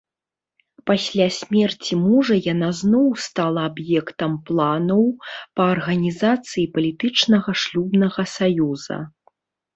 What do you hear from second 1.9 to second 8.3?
мужа яна зноў стала аб'ектам планаў па арганізацыі палітычнага шлюбнага